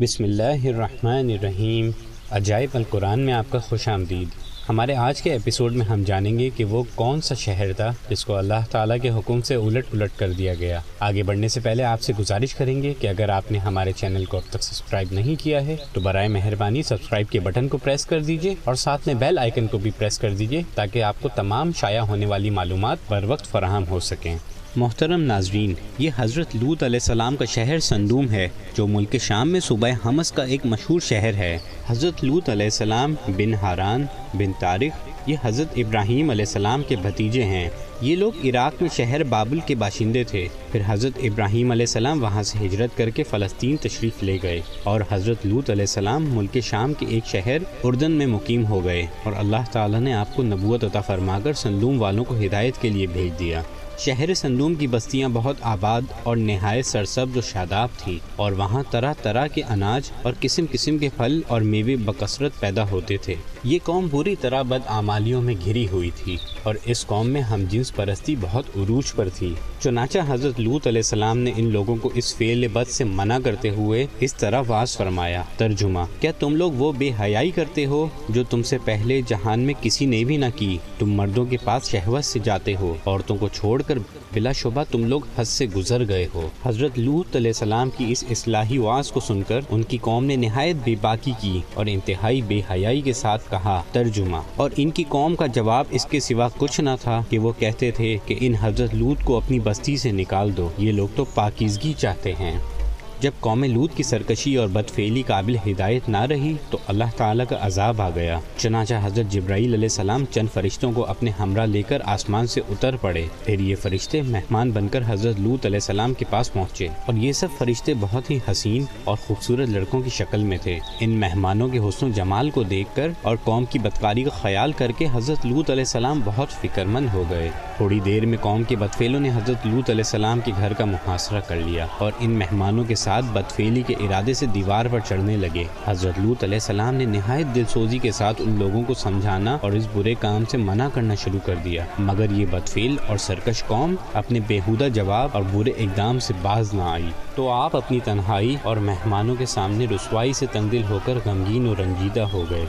بسم 0.00 0.24
اللہ 0.24 0.66
الرحمن 0.66 1.30
الرحیم۔ 1.30 1.90
عجائب 2.30 2.70
القرآن 2.74 3.20
میں 3.20 3.32
آپ 3.34 3.44
کا 3.50 3.58
خوش 3.58 3.88
آمدید۔ 3.88 4.28
ہمارے 4.68 4.94
آج 4.94 5.22
کے 5.22 5.32
ایپیسوڈ 5.32 5.72
میں 5.72 5.86
ہم 5.86 6.02
جانیں 6.06 6.38
گے 6.38 6.50
کہ 6.56 6.64
وہ 6.64 6.82
کون 6.94 7.20
سا 7.20 7.34
شہر 7.34 7.72
تھا 7.72 7.90
جس 8.08 8.24
کو 8.24 8.34
اللہ 8.36 8.68
تعالیٰ 8.70 8.96
کے 9.02 9.10
حکم 9.10 9.40
سے 9.40 9.54
الٹ 9.54 9.90
پلٹ 9.90 10.10
کر 10.16 10.32
دیا 10.32 10.54
گیا۔ 10.54 10.80
آگے 11.00 11.22
بڑھنے 11.22 11.48
سے 11.48 11.60
پہلے 11.60 11.84
آپ 11.84 12.02
سے 12.02 12.12
گزارش 12.18 12.54
کریں 12.54 12.82
گے 12.82 12.92
کہ 13.00 13.06
اگر 13.06 13.28
آپ 13.28 13.50
نے 13.52 13.58
ہمارے 13.58 13.92
چینل 13.92 14.24
کو 14.24 14.36
اب 14.36 14.50
تک 14.50 14.62
سبسکرائب 14.62 15.08
نہیں 15.10 15.34
کیا 15.42 15.64
ہے، 15.66 15.76
تو 15.92 16.00
برائے 16.00 16.28
مہربانی 16.28 16.82
سبسکرائب 16.82 17.30
کے 17.30 17.40
بٹن 17.40 17.68
کو 17.68 17.78
پریس 17.78 18.06
کر 18.06 18.20
دیجیے 18.20 18.54
اور 18.64 18.74
ساتھ 18.74 19.06
میں 19.06 19.14
بیل 19.14 19.38
آئکن 19.38 19.66
کو 19.66 19.78
بھی 19.78 19.90
پریس 19.98 20.18
کر 20.18 20.34
دیجیے 20.34 20.62
تاکہ 20.74 21.02
آپ 21.02 21.22
کو 21.22 21.28
تمام 21.36 21.72
شائع 21.76 22.00
ہونے 22.00 22.26
والی 22.26 22.50
معلومات 22.50 22.98
بر 23.08 23.24
وقت 23.24 23.46
فراہم 23.46 23.84
ہو 23.90 24.00
سکیں۔ 24.00 24.36
محترم 24.78 25.22
ناظرین، 25.22 25.74
یہ 25.98 26.10
حضرت 26.16 26.56
لوت 26.56 26.82
علیہ 26.82 26.98
السلام 27.02 27.36
کا 27.36 27.44
شہر 27.44 27.78
سندوم 27.78 28.30
ہے، 28.30 28.48
جو 28.76 28.86
ملک 28.86 29.16
شام 29.20 29.50
میں 29.50 29.60
صوبہ 29.60 29.88
حمص 30.06 30.32
کا 30.32 30.42
ایک 30.42 30.66
مشہور 30.66 31.00
شہر 31.00 31.34
ہے۔ 31.34 31.58
حضرت 31.86 32.24
لوت 32.24 32.48
علیہ 32.48 32.66
السلام 32.66 33.14
بن 33.28 33.54
حاران 33.54 34.06
بن 34.34 34.52
طارق، 34.60 35.28
یہ 35.28 35.36
حضرت 35.42 35.68
ابراہیم 35.76 36.30
علیہ 36.30 36.44
السلام 36.44 36.82
کے 36.88 36.96
بھتیجے 36.96 37.44
ہیں۔ 37.44 37.68
یہ 38.00 38.16
لوگ 38.16 38.32
عراق 38.44 38.82
میں 38.82 38.90
شہر 38.96 39.24
بابل 39.24 39.58
کے 39.66 39.74
باشندے 39.74 40.24
تھے۔ 40.24 40.48
پھر 40.72 40.80
حضرت 40.86 41.12
ابراہیم 41.22 41.70
علیہ 41.70 41.86
السلام 41.88 42.22
وہاں 42.22 42.42
سے 42.42 42.66
ہجرت 42.66 42.96
کر 42.96 43.10
کے 43.10 43.22
فلسطین 43.22 43.76
تشریف 43.76 44.22
لے 44.22 44.38
گئے 44.42 44.60
اور 44.84 45.00
حضرت 45.10 45.46
لوت 45.46 45.70
علیہ 45.70 45.82
السلام 45.82 46.26
ملک 46.30 46.58
شام 46.62 46.92
کے 46.94 47.06
ایک 47.06 47.26
شہر 47.26 47.58
اردن 47.82 48.12
میں 48.12 48.26
مقیم 48.26 48.66
ہو 48.66 48.84
گئے 48.84 49.06
اور 49.22 49.32
اللہ 49.36 49.70
تعالیٰ 49.72 50.00
نے 50.00 50.12
آپ 50.12 50.36
کو 50.36 50.42
نبوت 50.42 50.84
عطا 50.84 51.00
فرما 51.00 51.38
کر 51.44 51.52
سندوم 51.52 52.02
والوں 52.02 52.24
کو 52.24 52.34
ہدایت 52.34 52.74
کے 52.80 52.88
لیے 52.88 53.06
بھیج 53.06 53.38
دیا۔ 53.38 53.62
شہر 53.98 54.34
سندوم 54.34 54.74
کی 54.74 54.86
بستیاں 54.86 55.28
بہت 55.28 55.56
آباد 55.62 56.02
اور 56.22 56.36
نہایت 56.36 56.86
سرسبز 56.86 57.36
و 57.36 57.40
شاداب 57.40 57.88
تھی 57.96 58.18
اور 58.36 58.52
وہاں 58.52 58.82
طرح 58.90 59.12
طرح 59.22 59.46
کے 59.46 59.62
اناج 59.62 60.10
اور 60.22 60.32
قسم 60.40 60.64
قسم 60.70 60.98
کے 60.98 61.08
پھل 61.16 61.40
اور 61.48 61.60
میوے 61.60 61.96
بکثرت 61.96 62.60
پیدا 62.60 62.90
ہوتے 62.90 63.16
تھے۔ 63.16 63.34
یہ 63.64 63.78
قوم 63.84 64.08
بری 64.10 64.36
طرح 64.40 64.62
بد 64.62 64.86
آمالیوں 64.86 65.42
میں 65.42 65.54
گھری 65.64 65.86
ہوئی 65.92 66.10
تھی 66.16 66.36
اور 66.62 66.74
اس 66.84 67.06
قوم 67.06 67.30
میں 67.30 67.40
ہم 67.40 67.64
جنس 67.70 67.96
پرستی 67.96 68.36
بہت 68.40 68.64
عروج 68.76 69.12
پر 69.12 69.28
تھی۔ 69.34 69.54
چنانچہ 69.80 70.18
حضرت 70.28 70.60
لوت 70.60 70.86
علیہ 70.86 70.98
السلام 70.98 71.38
نے 71.38 71.52
ان 71.56 71.72
لوگوں 71.72 71.96
کو 71.96 72.10
اس 72.14 72.36
فعل 72.36 72.68
بد 72.68 72.90
سے 72.90 73.04
منع 73.04 73.38
کرتے 73.44 73.70
ہوئے 73.70 74.06
اس 74.20 74.34
طرح 74.34 74.62
واس 74.68 74.96
فرمایا، 74.96 75.42
ترجمہ، 75.56 76.00
کیا 76.20 76.32
تم 76.38 76.56
لوگ 76.56 76.72
وہ 76.72 76.92
بے 76.92 77.10
حیائی 77.20 77.50
کرتے 77.50 77.86
ہو 77.86 78.08
جو 78.28 78.44
تم 78.44 78.62
سے 78.62 78.78
پہلے 78.84 79.20
جہان 79.26 79.60
میں 79.60 79.74
کسی 79.82 80.06
نے 80.06 80.24
بھی 80.24 80.36
نہ 80.36 80.46
کی؟ 80.56 80.78
تم 80.98 81.12
مردوں 81.12 81.44
کے 81.44 81.56
پاس 81.64 81.90
شہوت 81.90 82.24
سے 82.24 82.38
جاتے 82.44 82.74
ہو، 82.80 82.94
عورتوں 83.06 83.36
کو 83.36 83.48
چھوڑ 83.48 83.82
کر 83.88 83.98
بلا 84.34 84.52
شبہ 84.52 84.82
تم 84.90 85.04
لوگ 85.04 85.20
حد 85.38 85.44
سے 85.44 85.66
گزر 85.66 86.08
گئے 86.08 86.26
ہو۔ 86.34 86.48
حضرت 86.64 86.98
لوت 86.98 87.36
علیہ 87.36 87.50
السلام 87.50 87.90
کی 87.98 88.04
اس 88.08 88.24
اصلاحی 88.30 88.78
واس 88.78 89.10
کو 89.12 89.20
سن 89.20 89.42
کر 89.42 89.60
ان 89.70 89.82
کی 89.82 89.98
قوم 89.98 90.24
نے 90.24 90.36
نہایت 90.36 90.76
بے 90.84 90.94
باکی 91.00 91.32
کی 91.40 91.60
اور 91.74 91.86
انتہائی 91.88 92.42
بے 92.42 92.60
حیائی 92.70 93.00
کے 93.00 93.12
ساتھ 93.12 93.50
کہا، 93.50 93.82
ترجمہ 93.92 94.36
اور 94.56 94.70
ان 94.76 94.90
کی 94.90 95.04
قوم 95.08 95.34
کا 95.34 95.46
جواب 95.46 95.84
اس 95.90 96.04
کے 96.04 96.20
سوا 96.20 96.48
کچھ 96.58 96.80
نہ 96.80 96.90
تھا 97.02 97.20
کہ 97.30 97.38
وہ 97.38 97.52
کہتے 97.58 97.90
تھے 97.90 98.16
کہ 98.26 98.36
ان 98.40 98.54
حضرت 98.60 98.94
لوت 98.94 99.24
کو 99.24 99.36
اپنی 99.36 99.60
بستی 99.60 99.96
سے 99.96 100.12
نکال 100.12 100.56
دو۔ 100.56 100.68
یہ 100.78 100.92
لوگ 100.92 101.08
تو 101.16 101.24
پاکیزگی 101.24 101.92
چاہتے 101.98 102.32
ہیں۔ 102.40 102.77
جب 103.20 103.30
قوم 103.40 103.64
لوت 103.64 103.96
کی 103.96 104.02
سرکشی 104.02 104.56
اور 104.56 104.68
بدفعلی 104.68 105.22
قابل 105.22 105.56
ہدایت 105.66 106.08
نہ 106.08 106.16
رہی 106.16 106.54
تو 106.70 106.78
اللہ 106.86 107.04
تعالیٰ 107.16 107.44
کا 107.48 107.56
عذاب 107.60 108.02
آ 108.02 108.10
گیا۔ 108.14 108.38
چنانچہ 108.56 108.94
حضرت 109.04 109.32
جبرائیل 109.32 109.74
علیہ 109.74 109.88
السلام 109.92 110.24
چند 110.30 110.48
فرشتوں 110.54 110.92
کو 110.92 111.04
اپنے 111.06 111.30
ہمراہ 111.38 111.66
لے 111.66 111.82
کر 111.82 111.98
آسمان 112.04 112.46
سے 112.46 112.60
اتر 112.68 112.96
پڑے۔ 112.96 113.26
پھر 113.44 113.60
یہ 113.60 113.76
فرشتے 113.76 114.22
مہمان 114.22 114.70
بن 114.70 114.88
کر 114.88 115.02
حضرت 115.06 115.40
لوت 115.40 115.66
علیہ 115.66 115.76
السلام 115.76 116.14
کے 116.14 116.24
پاس 116.30 116.52
پہنچے 116.52 116.88
اور 117.06 117.14
یہ 117.14 117.32
سب 117.32 117.48
فرشتے 117.58 117.94
بہت 118.00 118.30
ہی 118.30 118.38
حسین 118.50 118.84
اور 119.04 119.16
خوبصورت 119.26 119.68
لڑکوں 119.68 120.00
کی 120.00 120.10
شکل 120.10 120.42
میں 120.42 120.58
تھے۔ 120.58 120.78
ان 121.00 121.10
مہمانوں 121.10 121.68
کے 121.68 121.78
حسن 121.78 122.06
و 122.06 122.10
جمال 122.10 122.50
کو 122.50 122.62
دیکھ 122.62 122.96
کر 122.96 123.10
اور 123.22 123.36
قوم 123.44 123.64
کی 123.64 123.78
بدکاری 123.78 124.22
کا 124.22 124.30
خیال 124.30 124.72
کر 124.72 124.90
کے 124.90 125.06
حضرت 125.12 125.46
لوت 125.46 125.70
علیہ 125.70 125.82
السلام 125.82 126.20
بہت 126.24 126.50
فکر 126.50 126.84
مند 126.84 127.06
ہو 127.12 127.24
گئے۔ 127.30 127.50
تھوڑی 127.76 128.00
دیر 128.00 128.26
میں 128.26 128.38
قوم 128.38 128.62
کے 128.62 128.76
بدفیلوں 128.76 129.20
نے 129.20 129.30
حضرت 129.30 129.66
لوت 129.66 129.90
علیہ 129.90 130.04
السلام 130.04 130.40
کے 130.44 130.52
گھر 130.58 130.72
کا 130.72 130.84
محاصرہ 130.84 131.40
کر 131.40 131.56
لیا 131.56 131.86
اور 131.98 132.12
ان 132.20 132.30
مہمانوں 132.30 132.84
کے 132.84 132.94
ساتھ 132.94 133.06
بدفیلی 133.08 133.82
کے 133.82 133.94
ارادے 133.94 134.34
سے 134.34 134.46
دیوار 134.46 134.86
پر 134.90 134.98
چڑھنے 134.98 135.36
لگے۔ 135.36 135.64
حضرت 135.86 136.18
لوت 136.18 136.44
علیہ 136.44 136.54
السلام 136.54 136.94
نے 136.94 137.04
نہایت 137.04 137.54
دل 137.54 137.62
سوزی 137.68 137.98
کے 137.98 138.12
ساتھ 138.12 138.42
ان 138.46 138.56
لوگوں 138.58 138.82
کو 138.82 138.94
سمجھانا 138.94 139.58
اور 139.60 139.72
اس 139.72 139.86
برے 139.94 140.14
کام 140.14 140.44
سے 140.44 140.56
منع 140.56 140.88
کرنا 140.94 141.14
شروع 141.14 141.40
کر 141.44 141.54
دیا۔ 141.64 141.84
مگر 141.98 142.26
یہ 142.30 142.46
بدفیل 142.50 142.96
اور 143.06 143.16
سرکش 143.16 143.64
قوم 143.64 143.94
اپنے 144.14 144.40
بےحودہ 144.46 144.88
جواب 144.94 145.28
اور 145.32 145.42
برے 145.52 145.70
اقدام 145.70 146.18
سے 146.18 146.34
باز 146.42 146.74
نہ 146.74 146.82
آئی۔ 146.82 147.10
تو 147.38 147.48
آپ 147.48 147.76
اپنی 147.76 147.98
تنہائی 148.04 148.56
اور 148.62 148.76
مہمانوں 148.76 149.34
کے 149.34 149.46
سامنے 149.46 149.86
رسوائی 149.94 150.32
سے 150.32 150.46
تنگ 150.52 150.68
دل 150.68 150.82
ہو 150.90 150.98
کر 151.04 151.18
غمگین 151.24 151.68
و 151.68 151.74
رنجیدہ 151.74 152.20
ہو 152.20 152.44
گئے۔ 152.50 152.64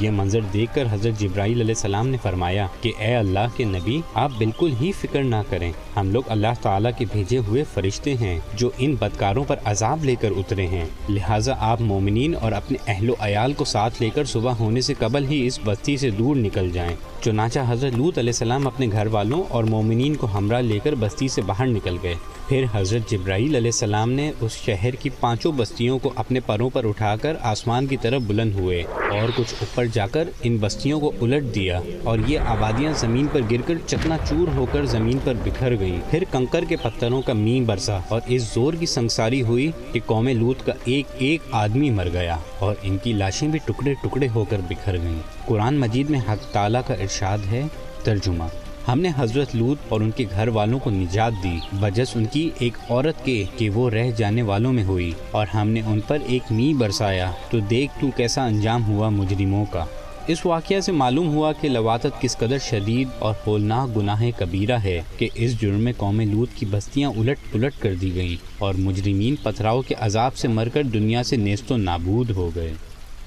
یہ 0.00 0.10
منظر 0.10 0.40
دیکھ 0.52 0.74
کر 0.74 0.84
حضرت 0.90 1.20
جبرائیل 1.20 1.60
علیہ 1.60 1.74
السلام 1.76 2.08
نے 2.08 2.16
فرمایا 2.22 2.66
کہ 2.80 2.92
اے 2.98 3.14
اللہ 3.14 3.56
کے 3.56 3.64
نبی، 3.64 4.00
آپ 4.14 4.30
بالکل 4.38 4.74
ہی 4.80 4.92
فکر 4.92 5.22
نہ 5.22 5.36
کریں۔ 5.50 5.72
ہم 5.96 6.10
لوگ 6.10 6.22
اللہ 6.26 6.54
تعالیٰ 6.62 6.90
کے 6.98 7.04
بھیجے 7.12 7.38
ہوئے 7.38 7.64
فرشتے 7.74 8.14
ہیں 8.14 8.40
جو 8.54 8.70
ان 8.78 8.94
بدکاروں 8.94 9.44
پر 9.44 9.56
عذاب 9.64 10.04
لے 10.04 10.14
کر 10.14 10.28
اترے 10.36 10.66
ہیں۔ 10.66 10.84
لہٰذا 11.08 11.54
آپ 11.58 11.80
مومنین 11.80 12.34
اور 12.40 12.52
اپنے 12.52 12.78
اہل 12.86 13.10
و 13.10 13.14
عیال 13.20 13.52
کو 13.52 13.64
ساتھ 13.64 14.02
لے 14.02 14.10
کر 14.10 14.24
صبح 14.24 14.52
ہونے 14.52 14.80
سے 14.80 14.94
قبل 14.98 15.26
ہی 15.30 15.46
اس 15.46 15.58
بستی 15.64 15.96
سے 15.96 16.10
دور 16.10 16.36
نکل 16.36 16.70
جائیں۔ 16.70 16.96
چنانچہ 17.24 17.58
حضرت 17.68 17.92
لوت 17.94 18.18
علیہ 18.18 18.30
السلام 18.30 18.66
اپنے 18.66 18.88
گھر 18.92 19.06
والوں 19.06 19.42
اور 19.48 19.64
مومنین 19.64 20.14
کو 20.14 20.26
ہمراہ 20.34 20.60
لے 20.60 20.78
کر 20.78 20.94
بستی 20.94 21.28
سے 21.28 21.42
باہر 21.42 21.66
نکل 21.66 21.96
گئے۔ 22.02 22.14
پھر 22.48 22.64
حضرت 22.72 23.10
جبرائیل 23.10 23.56
علیہ 23.56 23.68
السلام 23.68 24.10
نے 24.14 24.30
اس 24.40 24.52
شہر 24.52 24.94
کی 24.94 25.10
پانچوں 25.20 25.52
بستیوں 25.52 25.98
کو 25.98 26.12
اپنے 26.16 26.40
پروں 26.40 26.70
پر 26.70 26.88
اٹھا 26.88 27.16
کر 27.16 27.36
آسمان 27.40 27.86
کی 27.86 27.96
طرف 27.96 28.22
بلند 28.26 28.54
ہوئے 28.54 28.82
اور 28.98 29.28
کچھ 29.36 29.54
اوپر 29.60 29.86
جا 29.92 30.06
کر 30.06 30.28
ان 30.42 30.56
بستیوں 30.56 31.00
کو 31.00 31.12
الٹ 31.20 31.54
دیا 31.54 31.80
اور 32.04 32.18
یہ 32.26 32.38
آبادیاں 32.38 32.92
زمین 32.96 33.26
پر 33.32 33.40
گر 33.50 33.60
کر 33.66 33.74
چکنا 33.86 34.16
چور 34.28 34.56
ہو 34.56 34.66
کر 34.72 34.84
زمین 34.84 35.18
پر 35.24 35.34
بکھر 35.44 35.78
گئیں۔ 35.78 36.00
پھر 36.10 36.24
کنکر 36.30 36.64
کے 36.68 36.76
پتھروں 36.76 37.22
کا 37.22 37.32
مین 37.32 37.64
برسا 37.64 37.98
اور 38.08 38.20
اس 38.26 38.42
زور 38.54 38.74
کی 38.74 38.86
سنساری 38.86 39.42
ہوئی 39.42 39.70
کہ 39.92 40.00
قوم 40.06 40.28
لوت 40.28 40.66
کا 40.66 40.72
ایک 40.84 41.06
ایک 41.18 41.40
آدمی 41.50 41.90
مر 41.90 42.08
گیا 42.12 42.36
اور 42.58 42.74
ان 42.82 42.98
کی 42.98 43.12
لاشیں 43.12 43.48
بھی 43.48 43.58
ٹکڑے 43.64 43.94
ٹکڑے 43.94 44.28
ہو 44.34 44.44
کر 44.44 44.60
بکھر 44.68 44.98
گئیں۔ 45.02 45.22
قرآن 45.46 45.78
مجید 45.78 46.10
میں 46.10 46.20
حق 46.20 46.52
تعالیٰ 46.52 46.80
کا 46.86 46.94
ارشاد 46.94 47.38
ہے 47.52 47.62
ترجمہ۔ 48.04 48.44
ہم 48.88 49.00
نے 49.00 49.08
حضرت 49.16 49.56
لوت 49.56 49.78
اور 49.88 50.00
ان 50.00 50.10
کے 50.10 50.24
گھر 50.30 50.48
والوں 50.48 50.78
کو 50.78 50.90
نجات 50.90 51.32
دی۔ 51.44 51.58
بجس 51.72 52.16
ان 52.16 52.24
کی 52.24 52.50
ایک 52.58 52.72
عورت 52.90 53.24
کے 53.24 53.44
کہ 53.56 53.70
وہ 53.70 53.90
رہ 53.90 54.10
جانے 54.10 54.42
والوں 54.42 54.72
میں 54.72 54.84
ہوئی 54.84 55.12
اور 55.30 55.46
ہم 55.46 55.68
نے 55.68 55.80
ان 55.80 56.00
پر 56.00 56.18
ایک 56.26 56.52
می 56.52 56.74
برسایا۔ 56.74 57.30
تو 57.50 57.58
دیکھ 57.58 58.00
تو 58.00 58.06
کیسا 58.16 58.44
انجام 58.44 58.84
ہوا 58.84 59.08
مجرموں 59.08 59.64
کا۔ 59.70 59.84
اس 60.26 60.46
واقعہ 60.46 60.80
سے 60.80 60.92
معلوم 60.92 61.28
ہوا 61.28 61.52
کہ 61.52 61.68
لواتت 61.68 62.20
کس 62.20 62.36
قدر 62.36 62.58
شدید 62.58 63.08
اور 63.18 63.34
ہولناک 63.46 63.96
گناہ 63.96 64.22
کبیرہ 64.38 64.78
ہے 64.78 65.02
کہ 65.18 65.28
اس 65.34 65.60
جرم 65.60 65.80
میں 65.80 65.92
قوم 65.96 66.20
لوت 66.20 66.48
کی 66.54 66.66
بستیاں 66.66 67.10
الٹ 67.10 67.38
پلٹ 67.52 67.72
کر 67.78 67.94
دی 67.94 68.14
گئیں 68.14 68.36
اور 68.58 68.74
مجرمین 68.74 69.34
پتھراؤ 69.42 69.82
کے 69.82 69.94
عذاب 70.00 70.36
سے 70.36 70.48
مر 70.48 70.68
کر 70.68 70.82
دنیا 70.82 71.22
سے 71.22 71.36
نیست 71.36 71.72
و 71.72 71.76
نابود 71.76 72.30
ہو 72.30 72.50
گئے۔ 72.56 72.72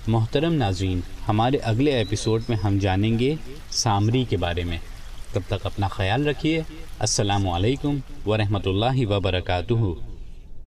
محترم 0.08 0.54
ناظرین، 0.54 1.00
ہمارے 1.28 1.58
اگلے 1.58 1.92
ایپیسوڈ 1.92 2.42
میں 2.50 2.58
ہم 2.58 2.78
جانیں 2.78 3.20
گے 3.20 3.36
سامری 3.70 4.26
کے 4.30 4.38
بارے 4.38 4.64
میں۔ 4.64 4.78
تب 5.34 5.42
تک 5.48 5.66
اپنا 5.66 5.88
خیال 5.88 6.28
رکھیے۔ 6.28 6.62
السلام 7.00 7.50
علیکم 7.50 7.98
ورحمۃ 8.26 8.66
اللہ 8.66 9.06
وبرکاتہ۔ 9.06 10.17